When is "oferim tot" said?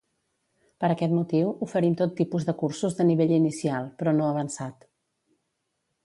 1.65-2.15